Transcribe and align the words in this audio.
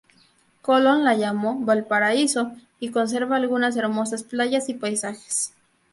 Colón 0.63 1.05
la 1.05 1.13
llamó 1.13 1.59
Valparaíso, 1.59 2.53
y 2.79 2.89
conserva 2.89 3.35
algunas 3.35 3.77
hermosas 3.77 4.23
playas 4.23 4.67
y 4.67 4.73
paisajes. 4.73 5.53